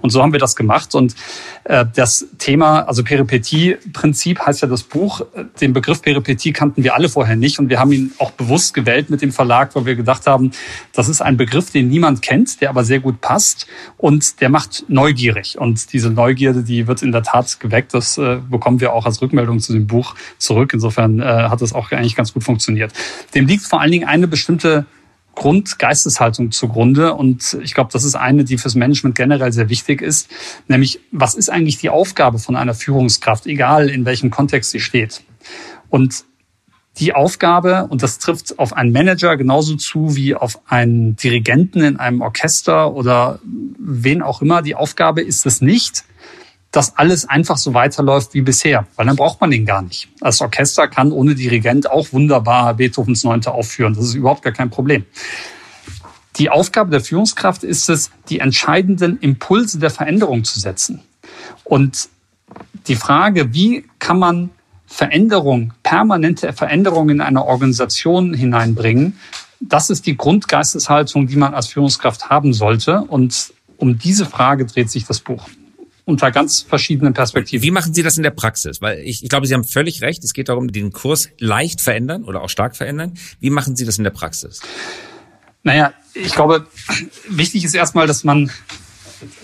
[0.00, 0.94] Und so haben wir das gemacht.
[0.94, 1.16] Und
[1.64, 5.22] äh, das Thema, also Peripetie-Prinzip heißt ja das Buch.
[5.60, 7.58] Den Begriff Peripetie kannten wir alle vorher nicht.
[7.58, 10.52] Und wir haben ihn auch bewusst gewählt mit dem Verlag, weil wir gedacht haben,
[10.92, 14.84] das ist ein Begriff, den niemand kennt, der aber sehr gut passt und der macht
[14.86, 15.58] neugierig.
[15.58, 17.94] Und diese Neugierde, die wird in der Tat Tat geweckt.
[17.94, 20.72] Das äh, bekommen wir auch als Rückmeldung zu dem Buch zurück.
[20.74, 22.92] Insofern äh, hat das auch eigentlich ganz gut funktioniert.
[23.34, 24.86] Dem liegt vor allen Dingen eine bestimmte
[25.34, 27.14] Grundgeisteshaltung zugrunde.
[27.14, 30.28] Und ich glaube, das ist eine, die fürs Management generell sehr wichtig ist.
[30.68, 35.22] Nämlich, was ist eigentlich die Aufgabe von einer Führungskraft, egal in welchem Kontext sie steht?
[35.88, 36.24] Und
[36.98, 41.96] die Aufgabe, und das trifft auf einen Manager genauso zu wie auf einen Dirigenten in
[41.96, 43.38] einem Orchester oder
[43.78, 46.04] wen auch immer, die Aufgabe ist es nicht,
[46.72, 50.08] dass alles einfach so weiterläuft wie bisher, weil dann braucht man den gar nicht.
[50.20, 53.94] Das Orchester kann ohne Dirigent auch wunderbar Beethovens Neunte aufführen.
[53.94, 55.04] Das ist überhaupt gar kein Problem.
[56.36, 61.02] Die Aufgabe der Führungskraft ist es, die entscheidenden Impulse der Veränderung zu setzen.
[61.62, 62.08] Und
[62.86, 64.50] die Frage, wie kann man
[64.86, 69.18] Veränderung, permanente Veränderung in eine Organisation hineinbringen,
[69.60, 73.02] das ist die Grundgeisteshaltung, die man als Führungskraft haben sollte.
[73.02, 75.48] Und um diese Frage dreht sich das Buch
[76.04, 77.62] unter ganz verschiedenen Perspektiven.
[77.62, 78.82] Wie machen Sie das in der Praxis?
[78.82, 80.24] Weil ich, ich glaube, Sie haben völlig recht.
[80.24, 83.14] Es geht darum, den Kurs leicht verändern oder auch stark verändern.
[83.40, 84.60] Wie machen Sie das in der Praxis?
[85.62, 86.66] Naja, ich glaube,
[87.28, 88.50] wichtig ist erstmal, dass man,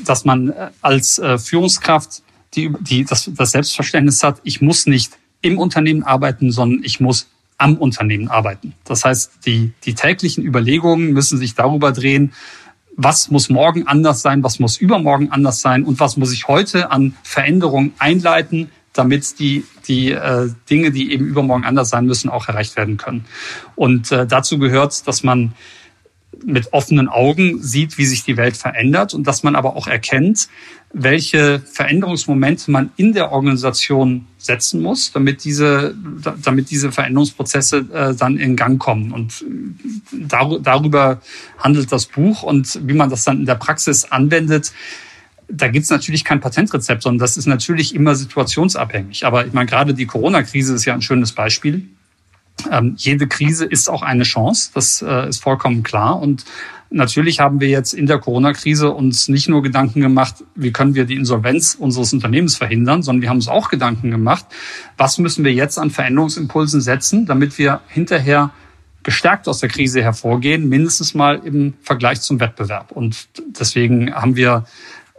[0.04, 2.22] dass man äh, als äh, Führungskraft
[2.54, 7.28] die, die, das, das Selbstverständnis hat, ich muss nicht im Unternehmen arbeiten, sondern ich muss
[7.58, 8.74] am Unternehmen arbeiten.
[8.84, 12.32] Das heißt, die, die täglichen Überlegungen müssen sich darüber drehen,
[12.98, 16.90] was muss morgen anders sein, was muss übermorgen anders sein und was muss ich heute
[16.90, 22.48] an Veränderungen einleiten, damit die, die äh, Dinge, die eben übermorgen anders sein müssen, auch
[22.48, 23.24] erreicht werden können.
[23.76, 25.52] Und äh, dazu gehört, dass man
[26.44, 30.48] mit offenen Augen sieht, wie sich die Welt verändert und dass man aber auch erkennt,
[30.92, 35.94] welche Veränderungsmomente man in der Organisation setzen muss, damit diese,
[36.42, 39.12] damit diese Veränderungsprozesse äh, dann in Gang kommen.
[39.12, 39.44] Und
[40.12, 41.20] dar darüber
[41.58, 44.72] handelt das Buch und wie man das dann in der Praxis anwendet.
[45.50, 49.26] Da gibt's natürlich kein Patentrezept, sondern das ist natürlich immer situationsabhängig.
[49.26, 51.88] Aber ich meine, gerade die Corona-Krise ist ja ein schönes Beispiel.
[52.70, 56.20] Ähm, jede Krise ist auch eine Chance, das äh, ist vollkommen klar.
[56.20, 56.44] Und
[56.90, 61.04] natürlich haben wir jetzt in der Corona-Krise uns nicht nur Gedanken gemacht, wie können wir
[61.04, 64.46] die Insolvenz unseres Unternehmens verhindern, sondern wir haben uns auch Gedanken gemacht,
[64.96, 68.50] was müssen wir jetzt an Veränderungsimpulsen setzen, damit wir hinterher
[69.02, 72.92] gestärkt aus der Krise hervorgehen, mindestens mal im Vergleich zum Wettbewerb.
[72.92, 74.64] Und deswegen haben wir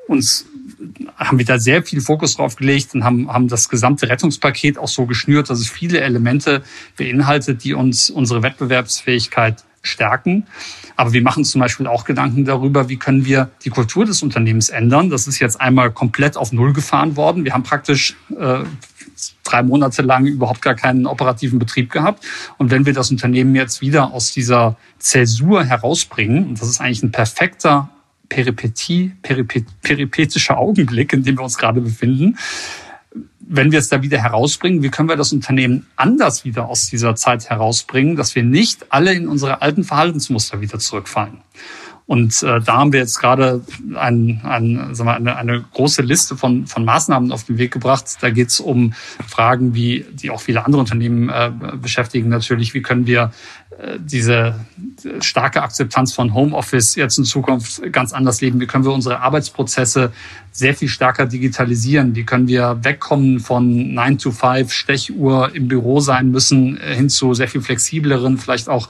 [0.08, 0.46] uns
[1.18, 4.88] haben wir da sehr viel Fokus drauf gelegt und haben, haben das gesamte Rettungspaket auch
[4.88, 6.64] so geschnürt, dass es viele Elemente
[6.98, 10.46] beinhaltet, die uns unsere Wettbewerbsfähigkeit stärken.
[10.96, 14.70] Aber wir machen zum Beispiel auch Gedanken darüber, wie können wir die Kultur des Unternehmens
[14.70, 15.10] ändern.
[15.10, 17.46] Das ist jetzt einmal komplett auf Null gefahren worden.
[17.46, 18.64] Wir haben praktisch äh,
[19.44, 22.26] drei Monate lang überhaupt gar keinen operativen Betrieb gehabt.
[22.58, 27.04] Und wenn wir das Unternehmen jetzt wieder aus dieser Zäsur herausbringen, und das ist eigentlich
[27.04, 27.90] ein perfekter
[28.30, 32.38] Peripetie, peripet, peripetischer Augenblick, in dem wir uns gerade befinden.
[33.40, 37.16] Wenn wir es da wieder herausbringen, wie können wir das Unternehmen anders wieder aus dieser
[37.16, 41.40] Zeit herausbringen, dass wir nicht alle in unsere alten Verhaltensmuster wieder zurückfallen?
[42.10, 43.62] Und äh, da haben wir jetzt gerade
[43.94, 48.18] ein, ein, sagen wir, eine, eine große Liste von, von Maßnahmen auf den Weg gebracht.
[48.22, 48.94] Da geht es um
[49.28, 52.74] Fragen, wie die auch viele andere Unternehmen äh, beschäftigen natürlich.
[52.74, 53.32] Wie können wir
[53.78, 54.56] äh, diese
[55.22, 58.60] starke Akzeptanz von Homeoffice jetzt in Zukunft ganz anders leben?
[58.60, 60.12] Wie können wir unsere Arbeitsprozesse
[60.52, 62.16] sehr viel stärker digitalisieren?
[62.16, 67.10] Wie können wir wegkommen von 9 to 5 Stechuhr im Büro sein müssen, äh, hin
[67.10, 68.90] zu sehr viel flexibleren, vielleicht auch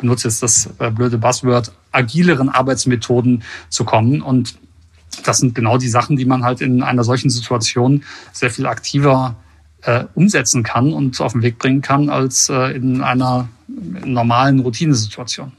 [0.00, 4.22] benutze jetzt das äh, blöde Buzzword, agileren Arbeitsmethoden zu kommen.
[4.22, 4.54] Und
[5.24, 9.36] das sind genau die Sachen, die man halt in einer solchen Situation sehr viel aktiver
[9.82, 13.48] äh, umsetzen kann und auf den Weg bringen kann als äh, in einer
[14.04, 15.52] normalen Routinesituation.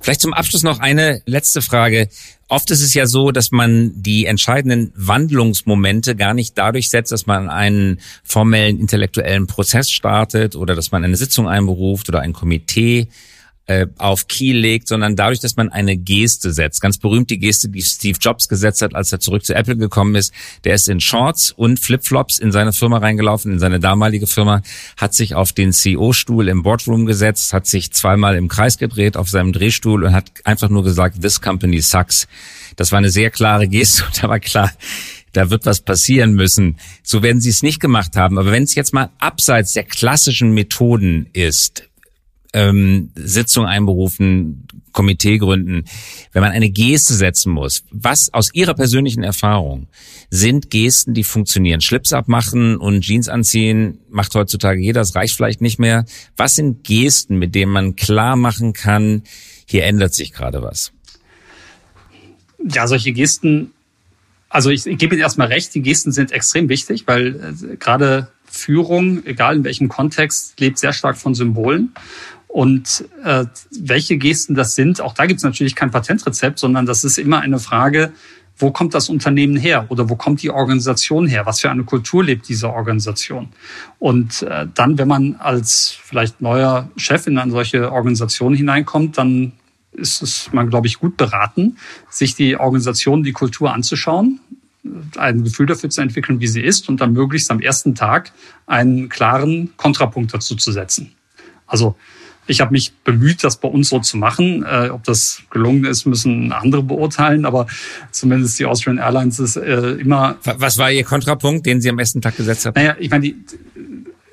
[0.00, 2.08] Vielleicht zum Abschluss noch eine letzte Frage.
[2.48, 7.26] Oft ist es ja so, dass man die entscheidenden Wandlungsmomente gar nicht dadurch setzt, dass
[7.26, 13.08] man einen formellen intellektuellen Prozess startet oder dass man eine Sitzung einberuft oder ein Komitee
[13.66, 16.80] äh, auf Kiel legt, sondern dadurch, dass man eine Geste setzt.
[16.80, 20.16] Ganz berühmt die Geste, die Steve Jobs gesetzt hat, als er zurück zu Apple gekommen
[20.16, 20.32] ist.
[20.64, 24.62] Der ist in Shorts und Flipflops in seine Firma reingelaufen, in seine damalige Firma,
[24.96, 29.28] hat sich auf den CEO-Stuhl im Boardroom gesetzt, hat sich zweimal im Kreis gedreht auf
[29.28, 32.26] seinem Drehstuhl und hat einfach nur gesagt, this company sucks.
[32.76, 34.72] Das war eine sehr klare Geste und da war klar,
[35.32, 36.76] da wird was passieren müssen.
[37.02, 38.38] So werden sie es nicht gemacht haben.
[38.38, 41.89] Aber wenn es jetzt mal abseits der klassischen Methoden ist,
[42.52, 45.84] ähm, Sitzung einberufen, Komitee gründen,
[46.32, 49.88] wenn man eine Geste setzen muss, was aus Ihrer persönlichen Erfahrung
[50.30, 51.80] sind Gesten, die funktionieren?
[51.80, 56.04] Schlips abmachen und Jeans anziehen macht heutzutage jeder, das reicht vielleicht nicht mehr.
[56.36, 59.22] Was sind Gesten, mit denen man klar machen kann,
[59.66, 60.92] hier ändert sich gerade was?
[62.62, 63.70] Ja, solche Gesten,
[64.48, 68.28] also ich, ich gebe Ihnen erstmal recht, die Gesten sind extrem wichtig, weil äh, gerade
[68.44, 71.94] Führung, egal in welchem Kontext, lebt sehr stark von Symbolen.
[72.52, 77.04] Und äh, welche Gesten das sind, auch da gibt es natürlich kein Patentrezept, sondern das
[77.04, 78.12] ist immer eine Frage,
[78.58, 81.46] wo kommt das Unternehmen her oder wo kommt die Organisation her?
[81.46, 83.48] Was für eine Kultur lebt diese Organisation?
[84.00, 89.52] Und äh, dann, wenn man als vielleicht neuer Chef in eine solche Organisation hineinkommt, dann
[89.92, 91.76] ist es man, glaube ich, gut beraten,
[92.10, 94.40] sich die Organisation, die Kultur anzuschauen,
[95.16, 98.32] ein Gefühl dafür zu entwickeln, wie sie ist und dann möglichst am ersten Tag
[98.66, 101.12] einen klaren Kontrapunkt dazu zu setzen.
[101.66, 101.96] Also
[102.46, 104.64] ich habe mich bemüht, das bei uns so zu machen.
[104.64, 107.66] Äh, ob das gelungen ist, müssen andere beurteilen, aber
[108.10, 110.36] zumindest die Austrian Airlines ist äh, immer.
[110.42, 112.74] Was war Ihr Kontrapunkt, den Sie am ersten Tag gesetzt haben?
[112.74, 113.36] Naja, ich meine, die,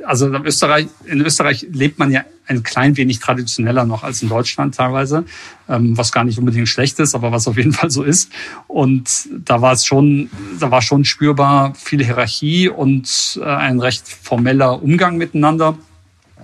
[0.07, 4.29] also in Österreich, in Österreich lebt man ja ein klein wenig traditioneller noch als in
[4.29, 5.25] Deutschland teilweise,
[5.67, 8.31] ähm, was gar nicht unbedingt schlecht ist, aber was auf jeden Fall so ist.
[8.67, 14.07] Und da war es schon, da war schon spürbar viel Hierarchie und äh, ein recht
[14.07, 15.77] formeller Umgang miteinander.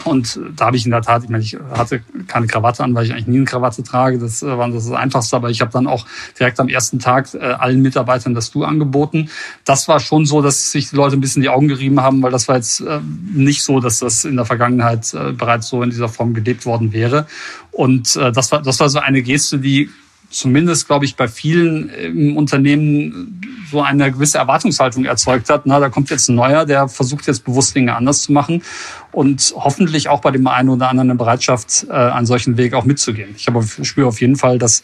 [0.06, 3.06] Und da habe ich in der Tat, ich meine, ich hatte keine Krawatte an, weil
[3.06, 4.19] ich eigentlich nie eine Krawatte trage.
[4.19, 5.36] Das äh, war das, Einfachste.
[5.36, 6.06] Aber ich habe dann auch
[6.38, 9.29] direkt am ersten Tag äh, allen Mitarbeitern das Du angeboten.
[9.65, 12.32] Das war schon so, dass sich die Leute ein bisschen die Augen gerieben haben, weil
[12.32, 12.99] das war jetzt äh,
[13.34, 17.27] nicht so, dass das in der Vergangenheit bereits so in dieser Form gelebt worden wäre.
[17.71, 19.89] Und das war, das war so eine Geste, die
[20.33, 25.65] zumindest, glaube ich, bei vielen im Unternehmen so eine gewisse Erwartungshaltung erzeugt hat.
[25.65, 28.61] Na, da kommt jetzt ein neuer, der versucht jetzt bewusst Dinge anders zu machen
[29.11, 32.85] und hoffentlich auch bei dem einen oder anderen eine Bereitschaft, äh, einen solchen Weg auch
[32.85, 33.33] mitzugehen.
[33.37, 34.83] Ich habe, spüre auf jeden Fall, dass,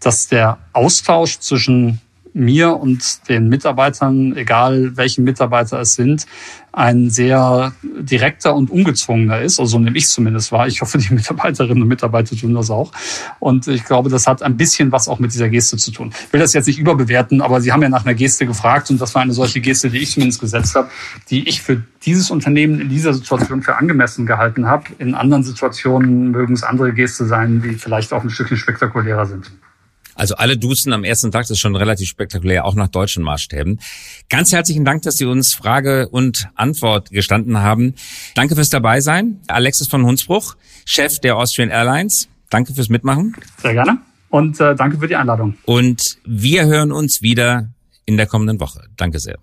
[0.00, 2.00] dass der Austausch zwischen
[2.38, 6.26] mir und den Mitarbeitern, egal welchen Mitarbeiter es sind,
[6.72, 9.58] ein sehr direkter und ungezwungener ist.
[9.58, 10.68] Also so nehme ich es zumindest wahr.
[10.68, 12.92] Ich hoffe, die Mitarbeiterinnen und Mitarbeiter tun das auch.
[13.40, 16.12] Und ich glaube, das hat ein bisschen was auch mit dieser Geste zu tun.
[16.26, 19.00] Ich will das jetzt nicht überbewerten, aber Sie haben ja nach einer Geste gefragt und
[19.00, 20.88] das war eine solche Geste, die ich zumindest gesetzt habe,
[21.30, 24.84] die ich für dieses Unternehmen in dieser Situation für angemessen gehalten habe.
[24.98, 29.50] In anderen Situationen mögen es andere Geste sein, die vielleicht auch ein Stückchen spektakulärer sind.
[30.18, 33.80] Also alle Duzen am ersten Tag, das ist schon relativ spektakulär, auch nach deutschen Maßstäben.
[34.28, 37.94] Ganz herzlichen Dank, dass Sie uns Frage und Antwort gestanden haben.
[38.34, 39.40] Danke fürs Dabeisein.
[39.46, 42.28] Alexis von Hunsbruch, Chef der Austrian Airlines.
[42.50, 43.36] Danke fürs Mitmachen.
[43.62, 43.98] Sehr gerne.
[44.30, 45.56] Und äh, danke für die Einladung.
[45.64, 47.68] Und wir hören uns wieder
[48.04, 48.82] in der kommenden Woche.
[48.96, 49.38] Danke sehr.